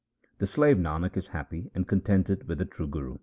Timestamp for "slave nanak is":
0.47-1.27